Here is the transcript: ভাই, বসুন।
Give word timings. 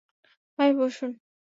ভাই, 0.59 0.71
বসুন। 0.77 1.11